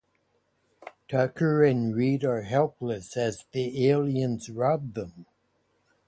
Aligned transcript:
Tucker 1.07 1.63
and 1.63 1.95
Reed 1.95 2.23
are 2.23 2.41
helpless 2.41 3.15
as 3.15 3.45
the 3.51 3.87
aliens 3.87 4.49
rob 4.49 4.95
them. 4.95 5.27